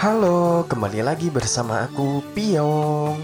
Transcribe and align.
Halo, 0.00 0.64
kembali 0.64 1.04
lagi 1.04 1.28
bersama 1.28 1.84
aku 1.84 2.24
Piong. 2.32 3.20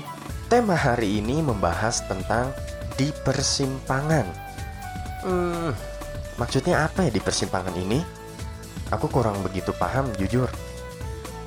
Tema 0.52 0.76
hari 0.76 1.24
ini 1.24 1.40
membahas 1.40 2.04
tentang 2.04 2.52
di 3.00 3.08
persimpangan. 3.24 4.28
Hmm, 5.24 5.72
maksudnya 6.36 6.84
apa 6.84 7.08
ya 7.08 7.16
di 7.16 7.24
persimpangan 7.24 7.72
ini? 7.80 8.04
Aku 8.92 9.08
kurang 9.08 9.40
begitu 9.40 9.72
paham 9.72 10.12
jujur. 10.20 10.52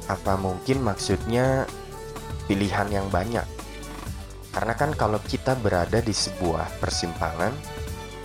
Apa 0.10 0.34
mungkin 0.34 0.82
maksudnya 0.82 1.70
pilihan 2.50 2.90
yang 2.90 3.06
banyak? 3.14 3.46
Karena 4.50 4.74
kan 4.74 4.98
kalau 4.98 5.22
kita 5.22 5.54
berada 5.62 6.02
di 6.02 6.10
sebuah 6.10 6.82
persimpangan, 6.82 7.54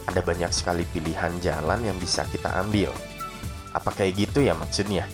ada 0.08 0.24
banyak 0.24 0.48
sekali 0.56 0.88
pilihan 0.88 1.36
jalan 1.44 1.84
yang 1.84 2.00
bisa 2.00 2.24
kita 2.32 2.48
ambil. 2.64 2.96
Apa 3.76 3.92
kayak 3.92 4.24
gitu 4.24 4.40
ya 4.40 4.56
maksudnya? 4.56 5.04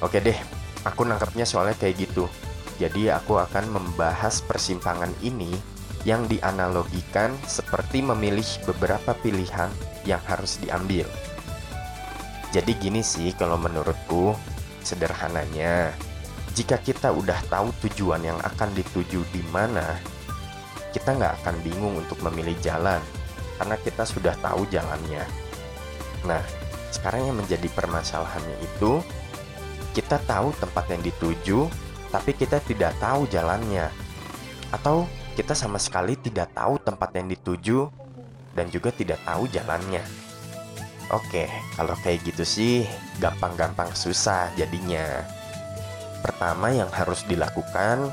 Oke 0.00 0.24
deh, 0.24 0.63
aku 0.84 1.08
nangkepnya 1.08 1.48
soalnya 1.48 1.76
kayak 1.76 2.08
gitu. 2.08 2.28
Jadi 2.76 3.08
aku 3.10 3.40
akan 3.40 3.70
membahas 3.70 4.44
persimpangan 4.44 5.10
ini 5.24 5.50
yang 6.04 6.28
dianalogikan 6.28 7.32
seperti 7.48 8.04
memilih 8.04 8.44
beberapa 8.68 9.16
pilihan 9.16 9.72
yang 10.04 10.20
harus 10.28 10.60
diambil. 10.60 11.08
Jadi 12.52 12.76
gini 12.76 13.00
sih 13.02 13.32
kalau 13.34 13.58
menurutku, 13.58 14.36
sederhananya, 14.84 15.90
jika 16.54 16.78
kita 16.78 17.10
udah 17.10 17.40
tahu 17.50 17.74
tujuan 17.82 18.22
yang 18.22 18.38
akan 18.44 18.70
dituju 18.78 19.26
di 19.34 19.42
mana, 19.50 19.98
kita 20.94 21.18
nggak 21.18 21.42
akan 21.42 21.56
bingung 21.66 21.98
untuk 21.98 22.22
memilih 22.22 22.54
jalan 22.62 23.02
karena 23.58 23.74
kita 23.82 24.06
sudah 24.06 24.38
tahu 24.38 24.62
jalannya. 24.70 25.26
Nah, 26.28 26.42
sekarang 26.94 27.26
yang 27.26 27.36
menjadi 27.42 27.66
permasalahannya 27.74 28.54
itu 28.62 29.02
kita 29.94 30.18
tahu 30.26 30.50
tempat 30.58 30.90
yang 30.90 31.02
dituju, 31.06 31.70
tapi 32.10 32.34
kita 32.34 32.58
tidak 32.66 32.98
tahu 32.98 33.30
jalannya. 33.30 33.86
Atau 34.74 35.06
kita 35.38 35.54
sama 35.54 35.78
sekali 35.78 36.18
tidak 36.18 36.50
tahu 36.54 36.82
tempat 36.82 37.14
yang 37.14 37.30
dituju 37.30 37.86
dan 38.58 38.66
juga 38.74 38.90
tidak 38.90 39.22
tahu 39.22 39.46
jalannya. 39.50 40.02
Oke, 41.14 41.46
kalau 41.78 41.94
kayak 42.02 42.26
gitu 42.26 42.42
sih 42.42 42.74
gampang-gampang 43.22 43.92
susah 43.94 44.50
jadinya. 44.58 45.22
Pertama 46.24 46.72
yang 46.72 46.88
harus 46.88 47.22
dilakukan 47.28 48.08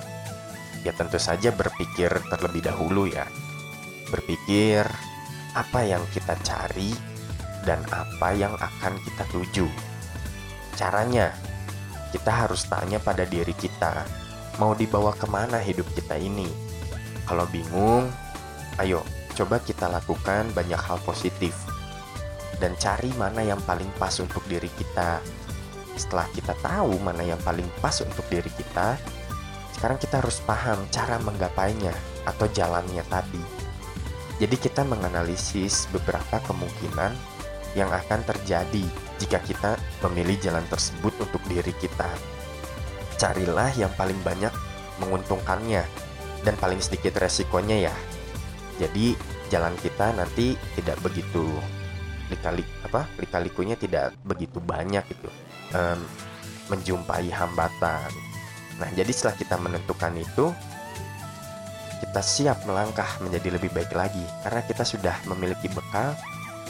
ya 0.84 0.92
tentu 0.92 1.16
saja 1.22 1.50
berpikir 1.56 2.12
terlebih 2.30 2.62
dahulu 2.62 3.08
ya. 3.08 3.26
Berpikir 4.12 4.84
apa 5.56 5.80
yang 5.88 6.04
kita 6.12 6.36
cari 6.44 6.92
dan 7.64 7.80
apa 7.94 8.34
yang 8.36 8.52
akan 8.58 8.98
kita 9.06 9.24
tuju. 9.32 9.68
Caranya, 10.76 11.32
kita 12.12 12.32
harus 12.46 12.68
tanya 12.68 13.00
pada 13.00 13.24
diri 13.24 13.56
kita, 13.56 14.04
mau 14.60 14.76
dibawa 14.76 15.16
ke 15.16 15.26
mana 15.32 15.58
hidup 15.58 15.88
kita 15.96 16.20
ini. 16.20 16.48
Kalau 17.26 17.48
bingung, 17.48 18.12
ayo 18.78 19.02
coba 19.34 19.64
kita 19.64 19.88
lakukan 19.88 20.52
banyak 20.52 20.78
hal 20.78 21.00
positif 21.08 21.56
dan 22.60 22.78
cari 22.78 23.10
mana 23.18 23.42
yang 23.42 23.60
paling 23.64 23.90
pas 23.98 24.14
untuk 24.22 24.44
diri 24.46 24.70
kita. 24.78 25.24
Setelah 25.98 26.28
kita 26.36 26.54
tahu 26.62 27.00
mana 27.02 27.26
yang 27.26 27.40
paling 27.42 27.68
pas 27.82 27.96
untuk 28.04 28.24
diri 28.30 28.52
kita, 28.54 29.00
sekarang 29.74 29.98
kita 29.98 30.22
harus 30.22 30.38
paham 30.46 30.78
cara 30.94 31.18
menggapainya 31.24 31.96
atau 32.30 32.46
jalannya 32.52 33.02
tadi. 33.10 33.42
Jadi 34.38 34.58
kita 34.58 34.86
menganalisis 34.86 35.90
beberapa 35.90 36.42
kemungkinan 36.46 37.14
yang 37.78 37.90
akan 37.90 38.22
terjadi 38.28 38.84
jika 39.22 39.40
kita 39.44 39.80
memilih 40.08 40.38
jalan 40.42 40.66
tersebut 40.68 41.14
untuk 41.22 41.42
diri 41.48 41.72
kita. 41.78 42.10
Carilah 43.16 43.70
yang 43.78 43.94
paling 43.94 44.18
banyak 44.26 44.52
menguntungkannya 44.98 45.84
dan 46.42 46.56
paling 46.58 46.82
sedikit 46.82 47.22
resikonya 47.22 47.92
ya. 47.92 47.96
Jadi 48.82 49.14
jalan 49.54 49.78
kita 49.78 50.16
nanti 50.18 50.58
tidak 50.80 50.98
begitu 51.06 51.46
likalik 52.32 52.66
apa 52.88 53.04
likalikunya 53.20 53.76
tidak 53.76 54.16
begitu 54.24 54.64
banyak 54.64 55.04
gitu 55.12 55.28
um, 55.76 56.00
menjumpai 56.72 57.28
hambatan 57.28 58.08
Nah, 58.82 58.90
jadi 58.98 59.14
setelah 59.14 59.38
kita 59.38 59.56
menentukan 59.62 60.14
itu, 60.18 60.50
kita 62.02 62.22
siap 62.26 62.66
melangkah 62.66 63.06
menjadi 63.22 63.62
lebih 63.62 63.70
baik 63.78 63.94
lagi 63.94 64.26
karena 64.42 64.66
kita 64.66 64.82
sudah 64.82 65.14
memiliki 65.30 65.70
bekal 65.70 66.18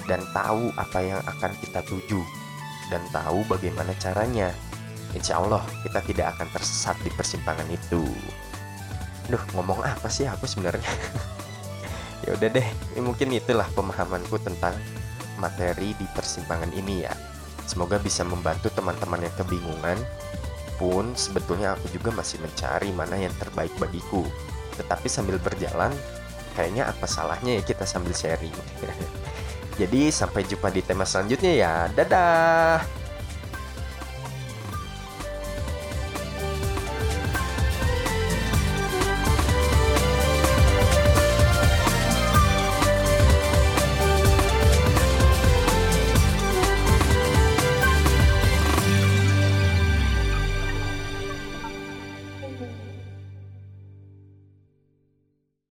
dan 0.06 0.22
tahu 0.34 0.74
apa 0.78 1.00
yang 1.02 1.22
akan 1.26 1.52
kita 1.62 1.82
tuju 1.86 2.22
dan 2.92 3.02
tahu 3.16 3.48
bagaimana 3.48 3.96
caranya. 3.98 4.52
Insya 5.12 5.40
Allah 5.40 5.64
kita 5.84 6.00
tidak 6.08 6.28
akan 6.38 6.48
tersesat 6.56 6.96
di 7.04 7.12
persimpangan 7.12 7.68
itu. 7.72 8.04
Duh, 9.28 9.44
ngomong 9.56 9.84
apa 9.84 10.08
sih 10.08 10.28
aku 10.28 10.48
sebenarnya? 10.48 10.88
ya 12.28 12.36
udah 12.36 12.50
deh, 12.52 12.68
ini 12.96 13.02
mungkin 13.04 13.32
itulah 13.32 13.68
pemahamanku 13.76 14.40
tentang 14.44 14.76
materi 15.40 15.96
di 15.96 16.06
persimpangan 16.16 16.72
ini 16.76 17.08
ya. 17.08 17.14
Semoga 17.68 18.00
bisa 18.00 18.28
membantu 18.28 18.68
teman-teman 18.76 19.24
yang 19.24 19.36
kebingungan 19.40 20.00
pun 20.76 21.14
sebetulnya 21.14 21.78
aku 21.78 21.94
juga 21.94 22.10
masih 22.12 22.42
mencari 22.42 22.90
mana 22.92 23.16
yang 23.16 23.32
terbaik 23.38 23.72
bagiku. 23.78 24.26
Tetapi 24.76 25.08
sambil 25.08 25.38
berjalan, 25.38 25.94
kayaknya 26.58 26.90
apa 26.90 27.06
salahnya 27.06 27.60
ya 27.60 27.64
kita 27.64 27.86
sambil 27.86 28.12
sharing. 28.12 28.52
Jadi 29.82 30.14
sampai 30.14 30.46
jumpa 30.46 30.70
di 30.70 30.86
tema 30.86 31.10
selanjutnya 31.10 31.52
ya. 31.58 31.74
Dadah. 31.90 33.01